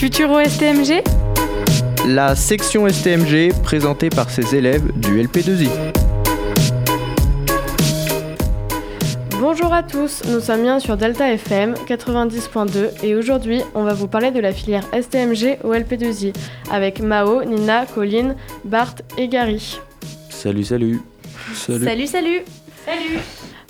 Futuro 0.00 0.42
STMG 0.42 1.02
La 2.08 2.34
section 2.34 2.88
STMG 2.88 3.52
présentée 3.62 4.08
par 4.08 4.30
ses 4.30 4.56
élèves 4.56 4.98
du 4.98 5.22
LP2I. 5.22 5.68
Bonjour 9.38 9.74
à 9.74 9.82
tous, 9.82 10.22
nous 10.26 10.40
sommes 10.40 10.62
bien 10.62 10.80
sur 10.80 10.96
Delta 10.96 11.30
FM 11.30 11.74
90.2 11.86 13.04
et 13.04 13.14
aujourd'hui 13.14 13.60
on 13.74 13.84
va 13.84 13.92
vous 13.92 14.08
parler 14.08 14.30
de 14.30 14.40
la 14.40 14.54
filière 14.54 14.84
STMG 14.98 15.58
au 15.64 15.74
LP2I 15.74 16.34
avec 16.70 17.00
Mao, 17.00 17.44
Nina, 17.44 17.84
Colline, 17.84 18.36
Bart 18.64 18.94
et 19.18 19.28
Gary. 19.28 19.78
Salut, 20.30 20.64
salut. 20.64 21.02
Salut, 21.52 22.06
salut. 22.06 22.40
Salut. 22.86 23.18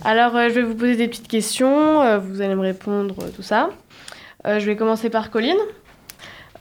Alors 0.04 0.36
euh, 0.36 0.48
je 0.48 0.54
vais 0.54 0.62
vous 0.62 0.76
poser 0.76 0.94
des 0.94 1.08
petites 1.08 1.26
questions, 1.26 2.02
euh, 2.02 2.18
vous 2.18 2.40
allez 2.40 2.54
me 2.54 2.60
répondre, 2.60 3.16
euh, 3.20 3.30
tout 3.34 3.42
ça. 3.42 3.70
Euh, 4.46 4.58
je 4.58 4.66
vais 4.66 4.76
commencer 4.76 5.10
par 5.10 5.30
Colline. 5.30 5.58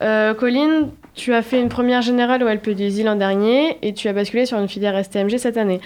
Euh, 0.02 0.34
Colline, 0.34 0.92
tu 1.14 1.34
as 1.34 1.42
fait 1.42 1.60
une 1.60 1.70
première 1.70 2.02
générale 2.02 2.44
au 2.44 2.48
LP2I 2.48 3.04
l'an 3.04 3.16
dernier 3.16 3.78
et 3.82 3.94
tu 3.94 4.08
as 4.08 4.14
basculé 4.14 4.46
sur 4.46 4.58
une 4.58 4.70
filière 4.70 5.04
STMG 5.04 5.38
cette 5.38 5.58
année. 5.58 5.82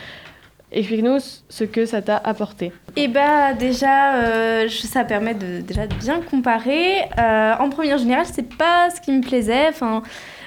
Explique-nous 0.71 1.19
ce 1.49 1.63
que 1.63 1.85
ça 1.85 2.01
t'a 2.01 2.17
apporté. 2.17 2.71
Et 2.95 3.07
bah 3.07 3.53
déjà, 3.53 4.15
euh, 4.15 4.67
ça 4.69 5.03
permet 5.03 5.35
de 5.35 5.61
déjà 5.61 5.85
de 5.85 5.93
bien 5.95 6.19
comparer. 6.21 7.03
Euh, 7.19 7.53
en 7.59 7.69
première 7.69 7.99
générale, 7.99 8.25
c'est 8.25 8.55
pas 8.55 8.89
ce 8.89 8.99
qui 8.99 9.11
me 9.11 9.21
plaisait. 9.21 9.67
Enfin, 9.69 10.01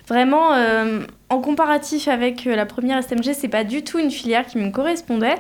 vraiment, 0.09 0.52
euh, 0.52 1.02
en 1.28 1.40
comparatif 1.40 2.08
avec 2.08 2.46
euh, 2.46 2.54
la 2.54 2.66
première 2.66 3.02
STMG, 3.02 3.32
c'est 3.34 3.48
pas 3.48 3.64
du 3.64 3.82
tout 3.82 3.98
une 3.98 4.10
filière 4.10 4.46
qui 4.46 4.58
me 4.58 4.70
correspondait. 4.70 5.34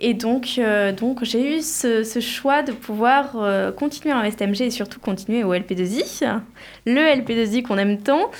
Et 0.00 0.14
donc, 0.14 0.54
euh, 0.58 0.92
donc 0.92 1.22
j'ai 1.24 1.58
eu 1.58 1.60
ce, 1.60 2.04
ce 2.04 2.20
choix 2.20 2.62
de 2.62 2.72
pouvoir 2.72 3.32
euh, 3.36 3.70
continuer 3.70 4.14
en 4.14 4.28
STMG 4.28 4.62
et 4.62 4.70
surtout 4.70 4.98
continuer 4.98 5.44
au 5.44 5.54
LP2I, 5.54 6.40
le 6.86 7.00
LP2I 7.00 7.62
qu'on 7.62 7.76
aime 7.76 7.98
tant. 7.98 8.30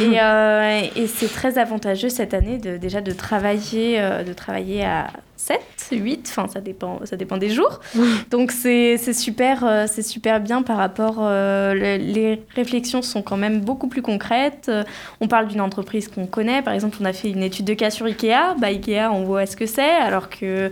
Et, 0.00 0.20
euh, 0.22 0.82
et 0.94 1.06
c'est 1.06 1.32
très 1.32 1.58
avantageux 1.58 2.10
cette 2.10 2.34
année 2.34 2.58
de, 2.58 2.76
déjà 2.76 3.00
de 3.00 3.12
travailler, 3.12 4.00
de 4.24 4.32
travailler 4.34 4.84
à 4.84 5.08
7, 5.38 5.60
8, 5.92 6.26
enfin 6.30 6.48
ça 6.48 6.60
dépend, 6.60 6.98
ça 7.04 7.16
dépend 7.16 7.36
des 7.38 7.48
jours. 7.48 7.80
Donc 8.30 8.50
c'est 8.50 8.98
super, 9.12 9.64
euh, 9.64 9.86
c'est 9.88 10.02
super 10.02 10.40
bien 10.40 10.62
par 10.62 10.76
rapport. 10.76 11.18
euh, 11.20 11.72
le- 11.74 11.96
les 12.02 12.42
réflexions 12.56 13.02
sont 13.02 13.22
quand 13.22 13.36
même 13.36 13.60
beaucoup 13.60 13.86
plus 13.86 14.02
concrètes. 14.02 14.66
Euh, 14.68 14.82
on 15.20 15.28
parle 15.28 15.46
d'une 15.46 15.60
entreprise 15.60 16.08
qu'on 16.08 16.26
connaît. 16.26 16.60
Par 16.62 16.74
exemple, 16.74 16.96
on 17.00 17.04
a 17.04 17.12
fait 17.12 17.30
une 17.30 17.42
étude 17.44 17.64
de 17.66 17.74
cas 17.74 17.90
sur 17.90 18.06
Ikea. 18.06 18.56
Bah, 18.58 18.66
Ikea, 18.66 19.08
on 19.12 19.22
voit 19.24 19.46
ce 19.46 19.56
que 19.56 19.66
c'est, 19.66 19.88
alors 19.88 20.28
que 20.28 20.70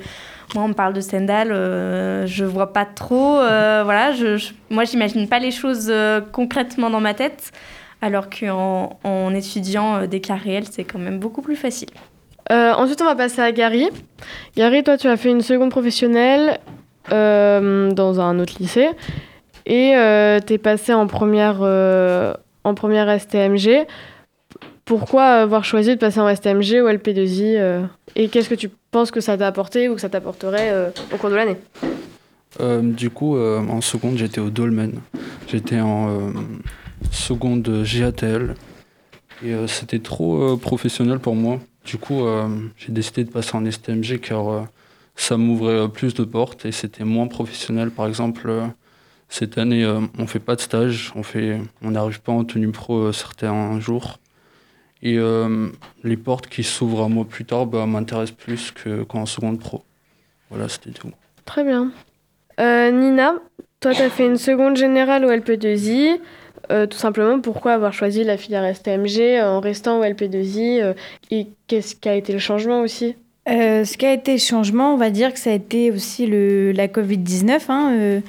moi, 0.54 0.64
on 0.64 0.68
me 0.68 0.74
parle 0.74 0.92
de 0.94 1.00
Stendhal, 1.00 1.48
je 2.26 2.44
vois 2.44 2.72
pas 2.72 2.84
trop. 2.84 3.34
voilà, 3.36 4.12
je, 4.12 4.36
je- 4.36 4.52
moi, 4.70 4.82
j'imagine 4.84 5.28
pas 5.28 5.38
les 5.38 5.52
choses 5.52 5.92
concrètement 6.32 6.90
dans 6.90 7.00
ma 7.00 7.14
tête. 7.14 7.52
Alors 8.02 8.28
qu'en 8.28 8.98
en 9.04 9.34
étudiant 9.34 10.06
des 10.06 10.20
cas 10.20 10.34
réels, 10.36 10.66
c'est 10.70 10.84
quand 10.84 10.98
même 10.98 11.18
beaucoup 11.18 11.40
plus 11.40 11.56
facile. 11.56 11.88
Euh, 12.52 12.72
ensuite, 12.72 13.00
on 13.02 13.06
va 13.06 13.16
passer 13.16 13.40
à 13.40 13.52
Gary. 13.52 13.88
Gary, 14.56 14.82
toi, 14.82 14.96
tu 14.96 15.08
as 15.08 15.16
fait 15.16 15.30
une 15.30 15.42
seconde 15.42 15.70
professionnelle 15.70 16.58
euh, 17.12 17.90
dans 17.90 18.20
un 18.20 18.38
autre 18.38 18.54
lycée 18.60 18.88
et 19.66 19.94
tu 20.46 20.52
es 20.52 20.58
passé 20.58 20.94
en 20.94 21.06
première, 21.06 21.58
euh, 21.62 22.34
en 22.64 22.74
première 22.74 23.20
STMG. 23.20 23.86
Pourquoi 24.86 25.24
avoir 25.24 25.64
choisi 25.64 25.90
de 25.90 25.98
passer 25.98 26.20
en 26.20 26.32
STMG 26.32 26.80
ou 26.80 26.88
LP2I 26.88 27.56
euh, 27.58 27.82
Et 28.14 28.28
qu'est-ce 28.28 28.48
que 28.48 28.54
tu 28.54 28.70
penses 28.92 29.10
que 29.10 29.20
ça 29.20 29.36
t'a 29.36 29.48
apporté 29.48 29.88
ou 29.88 29.96
que 29.96 30.00
ça 30.00 30.08
t'apporterait 30.08 30.70
euh, 30.70 30.90
au 31.12 31.16
cours 31.16 31.28
de 31.28 31.34
l'année? 31.34 31.56
Euh, 32.60 32.80
du 32.82 33.10
coup, 33.10 33.36
euh, 33.36 33.58
en 33.58 33.80
seconde, 33.80 34.16
j'étais 34.16 34.40
au 34.40 34.48
Dolmen. 34.48 35.00
J'étais 35.48 35.80
en 35.80 36.08
euh, 36.08 36.30
seconde 37.10 37.68
GATL. 37.82 38.54
Et 39.44 39.52
euh, 39.52 39.66
c'était 39.66 39.98
trop 39.98 40.40
euh, 40.40 40.56
professionnel 40.56 41.18
pour 41.18 41.34
moi. 41.34 41.58
Du 41.86 41.98
coup, 41.98 42.26
euh, 42.26 42.48
j'ai 42.76 42.92
décidé 42.92 43.22
de 43.22 43.30
passer 43.30 43.56
en 43.56 43.70
STMG 43.70 44.18
car 44.20 44.48
euh, 44.48 44.62
ça 45.14 45.36
m'ouvrait 45.36 45.74
euh, 45.74 45.88
plus 45.88 46.14
de 46.14 46.24
portes 46.24 46.66
et 46.66 46.72
c'était 46.72 47.04
moins 47.04 47.28
professionnel. 47.28 47.92
Par 47.92 48.08
exemple, 48.08 48.50
cette 49.28 49.56
année, 49.56 49.86
on 50.18 50.26
fait 50.26 50.40
pas 50.40 50.56
de 50.56 50.60
stage, 50.60 51.12
on 51.14 51.22
fait, 51.22 51.60
on 51.82 51.92
n'arrive 51.92 52.20
pas 52.20 52.32
en 52.32 52.44
tenue 52.44 52.72
pro 52.72 53.12
certains 53.12 53.78
jours. 53.80 54.18
Et 55.02 55.18
les 56.04 56.16
portes 56.16 56.48
qui 56.48 56.62
s'ouvrent 56.62 57.02
à 57.02 57.08
moi 57.08 57.24
plus 57.24 57.44
tard 57.44 57.66
bah, 57.66 57.86
m'intéressent 57.86 58.36
plus 58.36 58.70
que 58.70 59.02
qu'en 59.02 59.26
seconde 59.26 59.58
pro. 59.58 59.82
Voilà, 60.50 60.68
c'était 60.68 60.90
tout. 60.90 61.10
Très 61.44 61.64
bien. 61.64 61.90
Nina, 62.58 63.34
toi, 63.80 63.92
tu 63.92 64.02
as 64.02 64.10
fait 64.10 64.26
une 64.26 64.38
seconde 64.38 64.76
générale 64.76 65.24
au 65.24 65.30
LP2I. 65.30 66.20
Euh, 66.70 66.86
tout 66.86 66.98
simplement, 66.98 67.40
pourquoi 67.40 67.72
avoir 67.72 67.92
choisi 67.92 68.24
la 68.24 68.36
filière 68.36 68.74
STMG 68.74 69.40
en 69.42 69.60
restant 69.60 70.00
au 70.00 70.04
LP2I 70.04 70.82
euh, 70.82 70.94
Et 71.30 71.48
qu'est-ce 71.66 71.94
qui 71.94 72.08
a 72.08 72.14
été 72.14 72.32
le 72.32 72.38
changement 72.38 72.80
aussi? 72.80 73.14
Euh, 73.48 73.84
ce 73.84 73.96
qui 73.96 74.06
a 74.06 74.12
été 74.12 74.32
le 74.32 74.38
changement, 74.38 74.94
on 74.94 74.96
va 74.96 75.10
dire 75.10 75.32
que 75.32 75.38
ça 75.38 75.50
a 75.50 75.52
été 75.52 75.92
aussi 75.92 76.26
le, 76.26 76.72
la 76.72 76.88
Covid-19. 76.88 77.60
hein, 77.68 77.92
euh, 77.92 78.20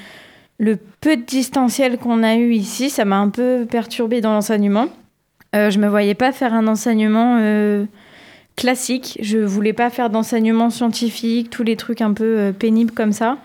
le 0.59 0.77
peu 1.01 1.17
de 1.17 1.21
distanciel 1.23 1.97
qu'on 1.97 2.23
a 2.23 2.35
eu 2.35 2.53
ici, 2.53 2.89
ça 2.89 3.05
m'a 3.05 3.17
un 3.17 3.29
peu 3.29 3.65
perturbé 3.69 4.21
dans 4.21 4.33
l'enseignement. 4.33 4.87
Euh, 5.55 5.69
je 5.69 5.79
ne 5.79 5.85
me 5.85 5.89
voyais 5.89 6.15
pas 6.15 6.31
faire 6.31 6.53
un 6.53 6.67
enseignement 6.67 7.37
euh, 7.39 7.85
classique. 8.55 9.17
Je 9.21 9.37
voulais 9.39 9.73
pas 9.73 9.89
faire 9.89 10.09
d'enseignement 10.09 10.69
scientifique, 10.69 11.49
tous 11.49 11.63
les 11.63 11.75
trucs 11.75 12.01
un 12.01 12.13
peu 12.13 12.37
euh, 12.37 12.51
pénibles 12.51 12.91
comme 12.91 13.13
ça. 13.13 13.37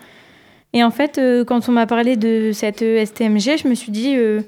Et 0.73 0.83
en 0.83 0.91
fait, 0.91 1.17
euh, 1.17 1.45
quand 1.45 1.69
on 1.69 1.71
m'a 1.71 1.85
parlé 1.85 2.17
de 2.17 2.51
cette 2.51 2.81
euh, 2.81 3.05
STMG, 3.05 3.57
je 3.57 3.67
me 3.67 3.75
suis 3.75 3.91
dit 3.91 4.15
euh, 4.17 4.41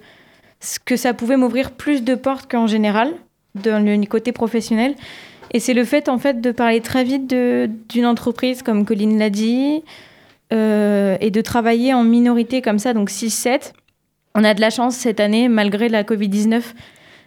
que 0.83 0.95
ça 0.95 1.13
pouvait 1.13 1.37
m'ouvrir 1.37 1.71
plus 1.71 2.03
de 2.03 2.15
portes 2.15 2.49
qu'en 2.49 2.67
général, 2.67 3.13
dans 3.55 3.83
le 3.83 4.05
côté 4.05 4.31
professionnel. 4.31 4.95
Et 5.51 5.59
c'est 5.59 5.73
le 5.73 5.85
fait, 5.85 6.09
en 6.09 6.17
fait, 6.17 6.41
de 6.41 6.51
parler 6.51 6.81
très 6.81 7.03
vite 7.03 7.27
d'une 7.27 8.05
entreprise, 8.05 8.61
comme 8.61 8.85
Colline 8.85 9.17
l'a 9.17 9.29
dit, 9.29 9.83
euh, 10.53 11.17
et 11.21 11.31
de 11.31 11.41
travailler 11.41 11.93
en 11.93 12.03
minorité 12.03 12.61
comme 12.61 12.79
ça, 12.79 12.93
donc 12.93 13.09
6-7. 13.09 13.73
On 14.35 14.43
a 14.43 14.53
de 14.53 14.61
la 14.61 14.69
chance 14.69 14.95
cette 14.95 15.19
année, 15.19 15.47
malgré 15.47 15.87
la 15.87 16.03
Covid-19, 16.03 16.61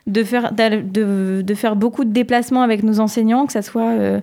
de 0.06 0.25
faire, 0.25 0.53
de, 0.53 1.43
de 1.43 1.55
faire 1.55 1.77
beaucoup 1.77 2.05
de 2.05 2.12
déplacements 2.12 2.62
avec 2.62 2.83
nos 2.83 3.00
enseignants, 3.00 3.47
que 3.47 3.53
ce 3.53 3.62
soit 3.62 3.91
euh, 3.91 4.21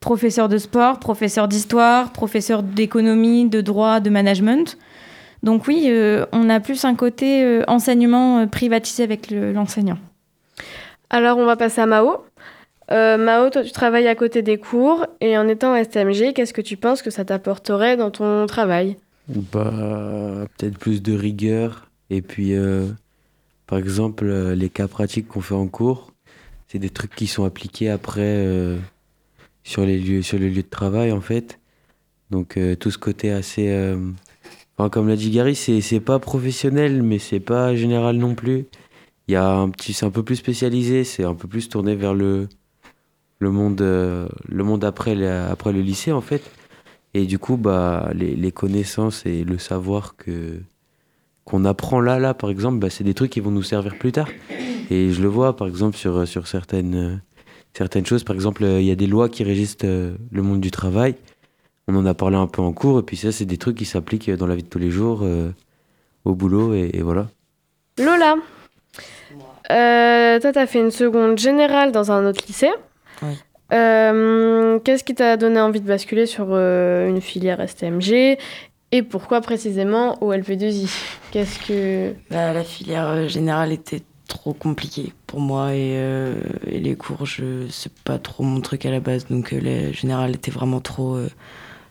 professeurs 0.00 0.48
de 0.48 0.58
sport, 0.58 0.98
professeurs 0.98 1.48
d'histoire, 1.48 2.12
professeurs 2.12 2.62
d'économie, 2.62 3.48
de 3.48 3.60
droit, 3.60 4.00
de 4.00 4.10
management. 4.10 4.76
Donc 5.42 5.66
oui, 5.66 5.86
euh, 5.88 6.24
on 6.32 6.48
a 6.48 6.60
plus 6.60 6.84
un 6.84 6.94
côté 6.94 7.42
euh, 7.44 7.62
enseignement 7.66 8.40
euh, 8.40 8.46
privatisé 8.46 9.02
avec 9.02 9.30
le- 9.30 9.52
l'enseignant. 9.52 9.98
Alors, 11.10 11.38
on 11.38 11.44
va 11.44 11.56
passer 11.56 11.80
à 11.80 11.86
Mao. 11.86 12.24
Euh, 12.90 13.16
Mao, 13.16 13.50
toi, 13.50 13.62
tu 13.62 13.72
travailles 13.72 14.08
à 14.08 14.14
côté 14.14 14.42
des 14.42 14.58
cours 14.58 15.06
et 15.20 15.36
en 15.36 15.48
étant 15.48 15.74
STMG, 15.74 16.32
qu'est-ce 16.32 16.52
que 16.52 16.60
tu 16.60 16.76
penses 16.76 17.02
que 17.02 17.10
ça 17.10 17.24
t'apporterait 17.24 17.96
dans 17.96 18.10
ton 18.10 18.46
travail? 18.46 18.96
Bah, 19.28 20.46
peut-être 20.56 20.78
plus 20.78 21.02
de 21.02 21.14
rigueur. 21.16 21.88
Et 22.10 22.22
puis, 22.22 22.54
euh, 22.54 22.86
par 23.66 23.78
exemple, 23.78 24.26
euh, 24.26 24.54
les 24.54 24.68
cas 24.68 24.88
pratiques 24.88 25.28
qu'on 25.28 25.40
fait 25.40 25.54
en 25.54 25.66
cours, 25.68 26.12
c'est 26.68 26.78
des 26.78 26.90
trucs 26.90 27.14
qui 27.14 27.26
sont 27.26 27.44
appliqués 27.44 27.90
après 27.90 28.20
euh, 28.22 28.78
sur, 29.64 29.84
les 29.84 29.98
lieux, 29.98 30.22
sur 30.22 30.38
le 30.38 30.48
lieu 30.48 30.62
de 30.62 30.68
travail, 30.68 31.12
en 31.12 31.20
fait. 31.20 31.58
Donc, 32.30 32.56
euh, 32.56 32.74
tout 32.76 32.90
ce 32.90 32.98
côté 32.98 33.30
assez. 33.32 33.68
Comme 34.90 35.08
l'a 35.08 35.16
dit 35.16 35.30
Gary, 35.30 35.54
c'est 35.54 36.00
pas 36.00 36.18
professionnel, 36.18 37.02
mais 37.02 37.18
c'est 37.18 37.40
pas 37.40 37.74
général 37.76 38.16
non 38.16 38.34
plus. 38.34 38.66
Il 39.28 39.32
y 39.32 39.36
a 39.36 39.48
un 39.48 39.68
petit, 39.70 39.92
c'est 39.92 40.06
un 40.06 40.10
peu 40.10 40.22
plus 40.22 40.36
spécialisé, 40.36 41.04
c'est 41.04 41.24
un 41.24 41.34
peu 41.34 41.48
plus 41.48 41.68
tourné 41.68 41.94
vers 41.94 42.14
le, 42.14 42.48
le 43.38 43.50
monde, 43.50 43.80
euh, 43.80 44.28
le 44.48 44.64
monde 44.64 44.84
après, 44.84 45.14
la- 45.14 45.50
après 45.50 45.72
le 45.72 45.80
lycée, 45.80 46.12
en 46.12 46.20
fait. 46.20 46.42
Et 47.14 47.26
du 47.26 47.38
coup, 47.38 47.56
bah, 47.56 48.10
les, 48.14 48.34
les 48.36 48.52
connaissances 48.52 49.26
et 49.26 49.44
le 49.44 49.58
savoir 49.58 50.16
que 50.16 50.60
qu'on 51.44 51.64
apprend 51.64 52.00
là, 52.00 52.18
là, 52.20 52.34
par 52.34 52.50
exemple, 52.50 52.78
bah, 52.78 52.88
c'est 52.88 53.04
des 53.04 53.14
trucs 53.14 53.30
qui 53.32 53.40
vont 53.40 53.50
nous 53.50 53.64
servir 53.64 53.98
plus 53.98 54.12
tard. 54.12 54.28
Et 54.90 55.10
je 55.10 55.20
le 55.20 55.28
vois, 55.28 55.56
par 55.56 55.66
exemple, 55.66 55.96
sur, 55.96 56.26
sur 56.26 56.46
certaines, 56.46 56.94
euh, 56.94 57.16
certaines 57.74 58.06
choses. 58.06 58.22
Par 58.24 58.34
exemple, 58.36 58.62
euh, 58.64 58.80
il 58.80 58.86
y 58.86 58.90
a 58.92 58.94
des 58.94 59.08
lois 59.08 59.28
qui 59.28 59.42
régissent 59.44 59.78
le 59.82 60.42
monde 60.42 60.60
du 60.60 60.70
travail. 60.70 61.16
On 61.88 61.96
en 61.96 62.06
a 62.06 62.14
parlé 62.14 62.36
un 62.36 62.46
peu 62.46 62.62
en 62.62 62.72
cours. 62.72 63.00
Et 63.00 63.02
puis 63.02 63.16
ça, 63.16 63.32
c'est 63.32 63.44
des 63.44 63.58
trucs 63.58 63.76
qui 63.76 63.84
s'appliquent 63.84 64.30
dans 64.30 64.46
la 64.46 64.54
vie 64.54 64.62
de 64.62 64.68
tous 64.68 64.78
les 64.78 64.90
jours, 64.90 65.20
euh, 65.22 65.50
au 66.24 66.34
boulot, 66.34 66.74
et, 66.74 66.90
et 66.94 67.02
voilà. 67.02 67.28
Lola, 67.98 68.36
euh, 69.70 70.40
toi, 70.40 70.52
tu 70.52 70.58
as 70.58 70.66
fait 70.66 70.80
une 70.80 70.90
seconde 70.90 71.38
générale 71.38 71.92
dans 71.92 72.12
un 72.12 72.26
autre 72.26 72.44
lycée. 72.46 72.70
Oui. 73.22 73.32
Euh, 73.72 74.78
Qu'est-ce 74.80 75.04
qui 75.04 75.14
t'a 75.14 75.36
donné 75.36 75.60
envie 75.60 75.80
de 75.80 75.86
basculer 75.86 76.26
sur 76.26 76.48
euh, 76.50 77.08
une 77.08 77.20
filière 77.20 77.66
STMG 77.66 78.36
et 78.94 79.02
pourquoi 79.02 79.40
précisément 79.40 80.22
au 80.22 80.32
LP2I 80.34 80.90
Qu'est-ce 81.30 81.58
que. 81.66 82.14
Bah, 82.30 82.52
la 82.52 82.62
filière 82.64 83.26
générale 83.28 83.72
était 83.72 84.02
trop 84.28 84.52
compliquée 84.52 85.14
pour 85.26 85.40
moi 85.40 85.74
et, 85.74 85.94
euh, 85.96 86.34
et 86.66 86.78
les 86.78 86.94
cours, 86.94 87.24
je 87.24 87.66
c'est 87.70 87.92
pas 88.04 88.18
trop 88.18 88.44
mon 88.44 88.60
truc 88.60 88.84
à 88.84 88.90
la 88.90 89.00
base. 89.00 89.26
Donc 89.28 89.52
euh, 89.54 89.60
la 89.60 89.92
générale 89.92 90.34
était 90.34 90.50
vraiment 90.50 90.80
trop, 90.80 91.14
euh, 91.16 91.28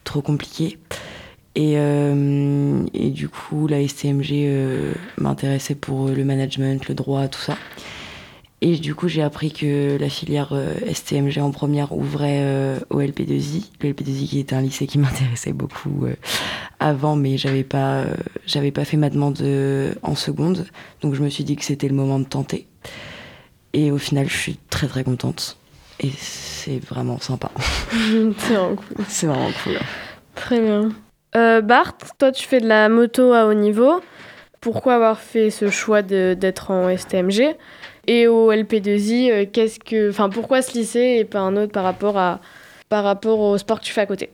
trop 0.03 0.21
compliqué. 0.21 0.77
Et, 1.56 1.74
euh, 1.75 2.86
et 2.94 3.09
du 3.09 3.27
coup, 3.27 3.68
la 3.68 3.86
STMG 3.86 4.31
euh, 4.31 4.94
m'intéressait 5.18 5.75
pour 5.75 6.07
le 6.07 6.24
management, 6.24 6.88
le 6.88 6.95
droit, 6.95 7.27
tout 7.27 7.42
ça. 7.42 7.57
Et 8.63 8.77
du 8.77 8.94
coup, 8.94 9.07
j'ai 9.07 9.24
appris 9.24 9.51
que 9.51 9.98
la 10.00 10.07
filière 10.07 10.50
euh, 10.51 10.75
STMG 10.94 11.39
en 11.39 11.50
première 11.50 11.94
ouvrait 11.94 12.42
euh, 12.42 12.80
au 12.92 13.01
LP2I. 13.01 13.71
Le 13.81 13.92
LP2I 13.92 14.27
qui 14.27 14.39
était 14.39 14.56
un 14.56 14.62
lycée 14.62 14.86
qui 14.86 15.00
m'intéressait 15.00 15.51
beaucoup 15.51 16.06
euh, 16.06 16.15
avant, 16.80 17.15
mais 17.15 17.38
j'avais 17.38 17.63
pas, 17.63 18.01
euh, 18.01 18.15
j'avais 18.45 18.71
pas 18.71 18.86
fait 18.86 18.98
ma 18.98 19.09
demande 19.09 19.42
euh, 19.42 19.95
en 20.03 20.13
seconde. 20.13 20.68
Donc 21.01 21.15
je 21.15 21.24
me 21.24 21.30
suis 21.30 21.44
dit 21.44 21.56
que 21.56 21.65
c'était 21.65 21.88
le 21.88 21.95
moment 21.95 22.19
de 22.19 22.25
tenter. 22.25 22.68
Et 23.74 23.92
au 23.92 23.98
final, 23.98 24.30
je 24.30 24.38
suis 24.38 24.59
très 24.69 24.88
très 24.88 25.03
contente. 25.03 25.57
Et 26.00 26.12
c'est 26.63 26.79
vraiment 26.79 27.19
sympa. 27.19 27.49
C'est 28.37 28.53
vraiment 28.53 28.75
cool. 28.75 29.05
C'est 29.07 29.27
vraiment 29.27 29.49
cool. 29.63 29.73
Très 30.35 30.59
bien. 30.61 30.89
Euh, 31.35 31.61
Bart, 31.61 31.93
toi 32.19 32.31
tu 32.31 32.45
fais 32.47 32.59
de 32.59 32.67
la 32.67 32.89
moto 32.89 33.33
à 33.33 33.45
haut 33.47 33.53
niveau. 33.53 34.01
Pourquoi 34.59 34.95
avoir 34.95 35.17
fait 35.19 35.49
ce 35.49 35.69
choix 35.69 36.01
de- 36.03 36.35
d'être 36.39 36.69
en 36.71 36.89
STMG 36.89 37.55
Et 38.07 38.27
au 38.27 38.51
LP2I, 38.51 39.31
euh, 39.31 39.45
qu'est-ce 39.51 39.79
que, 39.79 40.09
enfin, 40.09 40.29
pourquoi 40.29 40.61
ce 40.61 40.77
lycée 40.77 41.17
et 41.19 41.25
pas 41.25 41.39
un 41.39 41.55
autre 41.57 41.71
par 41.71 41.83
rapport 41.83 42.17
à, 42.17 42.39
par 42.89 43.03
rapport 43.03 43.39
au 43.39 43.57
sport 43.57 43.79
que 43.79 43.85
tu 43.85 43.93
fais 43.93 44.01
à 44.01 44.05
côté? 44.05 44.29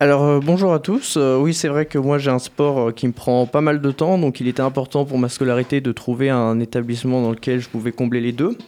Alors 0.00 0.24
euh, 0.24 0.40
bonjour 0.42 0.72
à 0.74 0.80
tous. 0.80 1.14
Euh, 1.16 1.36
oui, 1.38 1.54
c'est 1.54 1.68
vrai 1.68 1.86
que 1.86 1.96
moi 1.96 2.18
j'ai 2.18 2.30
un 2.30 2.40
sport 2.40 2.88
euh, 2.88 2.92
qui 2.92 3.06
me 3.06 3.12
prend 3.12 3.46
pas 3.46 3.60
mal 3.60 3.80
de 3.80 3.90
temps, 3.92 4.18
donc 4.18 4.40
il 4.40 4.48
était 4.48 4.60
important 4.62 5.04
pour 5.04 5.16
ma 5.16 5.28
scolarité 5.28 5.80
de 5.80 5.92
trouver 5.92 6.28
un 6.28 6.58
établissement 6.58 7.22
dans 7.22 7.30
lequel 7.30 7.60
je 7.60 7.68
pouvais 7.68 7.92
combler 7.92 8.20
les 8.20 8.32
deux. 8.32 8.58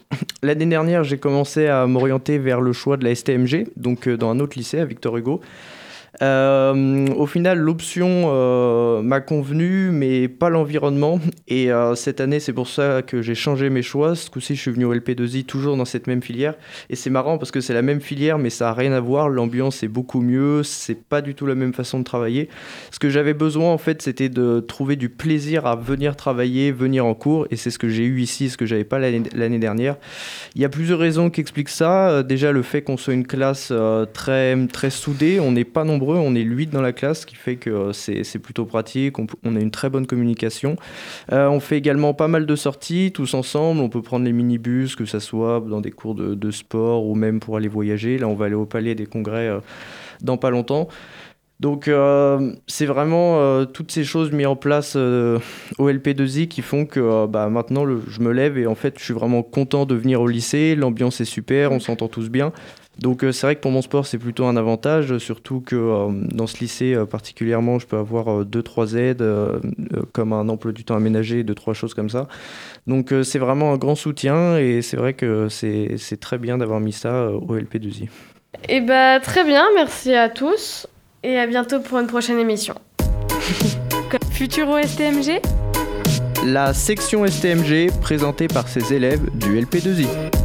L'année 0.44 0.66
dernière, 0.66 1.04
j'ai 1.04 1.16
commencé 1.16 1.68
à 1.68 1.86
m'orienter 1.86 2.36
vers 2.36 2.60
le 2.60 2.74
choix 2.74 2.98
de 2.98 3.04
la 3.04 3.14
STMG, 3.14 3.68
donc 3.76 4.06
euh, 4.06 4.18
dans 4.18 4.28
un 4.28 4.40
autre 4.40 4.58
lycée 4.58 4.78
à 4.78 4.84
Victor 4.84 5.16
Hugo. 5.16 5.40
Euh, 6.22 7.06
au 7.16 7.26
final, 7.26 7.58
l'option 7.58 8.24
euh, 8.26 9.02
m'a 9.02 9.20
convenu, 9.20 9.90
mais 9.90 10.28
pas 10.28 10.48
l'environnement. 10.48 11.20
Et 11.48 11.72
euh, 11.72 11.94
cette 11.94 12.20
année, 12.20 12.40
c'est 12.40 12.52
pour 12.52 12.68
ça 12.68 13.02
que 13.02 13.22
j'ai 13.22 13.34
changé 13.34 13.70
mes 13.70 13.82
choix. 13.82 14.14
Ce 14.14 14.30
coup-ci, 14.30 14.54
je 14.54 14.60
suis 14.60 14.70
venu 14.70 14.84
au 14.84 14.94
LP2I, 14.94 15.44
toujours 15.44 15.76
dans 15.76 15.84
cette 15.84 16.06
même 16.06 16.22
filière. 16.22 16.54
Et 16.90 16.96
c'est 16.96 17.10
marrant 17.10 17.38
parce 17.38 17.50
que 17.50 17.60
c'est 17.60 17.74
la 17.74 17.82
même 17.82 18.00
filière, 18.00 18.38
mais 18.38 18.50
ça 18.50 18.66
n'a 18.66 18.74
rien 18.74 18.92
à 18.92 19.00
voir. 19.00 19.28
L'ambiance 19.28 19.82
est 19.82 19.88
beaucoup 19.88 20.20
mieux. 20.20 20.62
C'est 20.62 21.02
pas 21.02 21.20
du 21.20 21.34
tout 21.34 21.46
la 21.46 21.54
même 21.54 21.74
façon 21.74 21.98
de 21.98 22.04
travailler. 22.04 22.48
Ce 22.90 22.98
que 22.98 23.10
j'avais 23.10 23.34
besoin, 23.34 23.72
en 23.72 23.78
fait, 23.78 24.02
c'était 24.02 24.28
de 24.28 24.60
trouver 24.60 24.96
du 24.96 25.08
plaisir 25.08 25.66
à 25.66 25.76
venir 25.76 26.16
travailler, 26.16 26.72
venir 26.72 27.06
en 27.06 27.14
cours. 27.14 27.46
Et 27.50 27.56
c'est 27.56 27.70
ce 27.70 27.78
que 27.78 27.88
j'ai 27.88 28.04
eu 28.04 28.20
ici, 28.20 28.50
ce 28.50 28.56
que 28.56 28.66
j'avais 28.66 28.84
pas 28.84 28.98
l'année 28.98 29.58
dernière. 29.58 29.96
Il 30.54 30.62
y 30.62 30.64
a 30.64 30.68
plusieurs 30.68 30.98
raisons 30.98 31.30
qui 31.30 31.40
expliquent 31.40 31.68
ça. 31.68 32.22
Déjà, 32.22 32.52
le 32.52 32.62
fait 32.62 32.82
qu'on 32.82 32.96
soit 32.96 33.14
une 33.14 33.26
classe 33.26 33.72
très, 34.12 34.66
très 34.68 34.90
soudée. 34.90 35.40
On 35.40 35.52
n'est 35.52 35.64
pas 35.64 35.84
nombreux, 35.84 36.03
on 36.12 36.34
est 36.34 36.42
8 36.42 36.68
dans 36.68 36.82
la 36.82 36.92
classe, 36.92 37.20
ce 37.20 37.26
qui 37.26 37.36
fait 37.36 37.56
que 37.56 37.70
euh, 37.70 37.92
c'est 37.92 38.38
plutôt 38.38 38.64
pratique. 38.64 39.18
On, 39.18 39.56
a 39.56 39.60
une 39.60 39.70
très 39.70 39.90
bonne 39.90 40.06
communication. 40.06 40.76
Euh, 41.32 41.48
on 41.48 41.60
fait 41.60 41.78
également 41.78 42.14
pas 42.14 42.28
mal 42.28 42.46
de 42.46 42.56
sorties, 42.56 43.12
tous 43.12 43.34
ensemble. 43.34 43.80
On 43.80 43.88
peut 43.88 44.02
prendre 44.02 44.24
les 44.24 44.32
minibus, 44.32 44.96
que 44.96 45.04
ce 45.04 45.18
soit 45.18 45.60
dans 45.60 45.80
des 45.80 45.90
cours 45.90 46.14
de, 46.14 46.50
sport 46.50 47.06
ou 47.06 47.14
même 47.14 47.40
pour 47.40 47.56
aller 47.56 47.68
voyager. 47.68 48.18
Là, 48.18 48.28
on 48.28 48.34
va 48.34 48.46
aller 48.46 48.54
au 48.54 48.66
Palais 48.66 48.94
des 48.94 49.06
Congrès 49.06 49.48
euh, 49.48 49.60
dans 50.20 50.36
pas 50.36 50.50
longtemps. 50.50 50.88
Donc, 51.60 51.88
c'est 52.66 52.84
vraiment 52.84 53.64
toutes 53.66 53.90
ces 53.90 54.04
choses 54.04 54.32
mises 54.32 54.48
en 54.48 54.56
place 54.56 54.96
au 54.96 55.88
LP2I 55.88 56.48
qui 56.48 56.60
font 56.60 56.84
que 56.84 57.26
bah, 57.26 57.48
maintenant, 57.48 57.86
je 57.86 58.20
me 58.20 58.32
lève 58.32 58.58
et 58.58 58.66
en 58.66 58.74
fait, 58.74 58.98
je 58.98 59.04
suis 59.04 59.14
vraiment 59.14 59.42
content 59.42 59.86
de 59.86 59.94
venir 59.94 60.20
au 60.20 60.26
lycée. 60.26 60.74
L'ambiance 60.74 61.20
est 61.20 61.24
super, 61.24 61.70
on 61.72 61.80
s'entend 61.80 62.08
tous 62.08 62.28
bien. 62.28 62.52
Donc, 62.98 63.24
euh, 63.24 63.32
c'est 63.32 63.46
vrai 63.46 63.56
que 63.56 63.60
pour 63.60 63.70
mon 63.70 63.82
sport, 63.82 64.06
c'est 64.06 64.18
plutôt 64.18 64.46
un 64.46 64.56
avantage, 64.56 65.18
surtout 65.18 65.60
que 65.60 65.74
euh, 65.74 66.08
dans 66.10 66.46
ce 66.46 66.58
lycée 66.58 66.94
euh, 66.94 67.06
particulièrement, 67.06 67.78
je 67.78 67.86
peux 67.86 67.96
avoir 67.96 68.44
2-3 68.44 68.96
aides, 68.96 69.22
euh, 69.22 69.58
euh, 69.94 70.02
comme 70.12 70.32
un 70.32 70.48
emploi 70.48 70.72
du 70.72 70.84
temps 70.84 70.94
aménagé, 70.94 71.42
2-3 71.42 71.74
choses 71.74 71.94
comme 71.94 72.10
ça. 72.10 72.28
Donc, 72.86 73.12
euh, 73.12 73.22
c'est 73.22 73.38
vraiment 73.38 73.72
un 73.72 73.76
grand 73.76 73.94
soutien 73.94 74.58
et 74.58 74.82
c'est 74.82 74.96
vrai 74.96 75.14
que 75.14 75.48
c'est 75.48 75.96
c'est 75.98 76.20
très 76.20 76.38
bien 76.38 76.58
d'avoir 76.58 76.80
mis 76.80 76.92
ça 76.92 77.14
euh, 77.14 77.32
au 77.32 77.56
LP2I. 77.56 78.08
Eh 78.68 78.80
bah, 78.80 79.18
très 79.20 79.44
bien, 79.44 79.64
merci 79.74 80.14
à 80.14 80.28
tous 80.28 80.86
et 81.22 81.38
à 81.38 81.46
bientôt 81.46 81.80
pour 81.80 81.98
une 81.98 82.06
prochaine 82.06 82.38
émission. 82.38 82.74
Futuro 84.30 84.80
STMG 84.80 85.40
La 86.44 86.72
section 86.72 87.26
STMG 87.26 87.90
présentée 88.00 88.46
par 88.46 88.68
ses 88.68 88.92
élèves 88.92 89.28
du 89.38 89.60
LP2I. 89.60 90.43